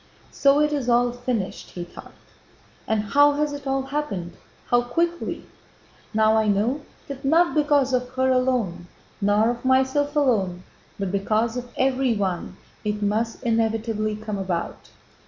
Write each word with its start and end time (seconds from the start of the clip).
"So 0.31 0.61
it 0.61 0.73
is 0.73 0.89
all 0.89 1.11
finished!" 1.11 1.69
he 1.69 1.83
thought. 1.83 2.13
"And 2.87 3.01
how 3.03 3.33
has 3.33 3.53
it 3.53 3.67
all 3.67 3.83
happened? 3.83 4.33
How 4.65 4.81
quickly! 4.81 5.45
Now 6.11 6.35
I 6.37 6.47
know 6.47 6.81
that 7.07 7.23
not 7.23 7.53
because 7.53 7.93
of 7.93 8.09
her 8.15 8.31
alone, 8.31 8.87
nor 9.21 9.51
of 9.51 9.63
myself 9.63 10.15
alone, 10.15 10.63
but 10.97 11.11
because 11.11 11.55
of 11.55 11.69
everyone, 11.77 12.57
it 12.83 13.03
must 13.03 13.43
inevitably 13.43 14.15
come 14.15 14.39
about. 14.39 14.89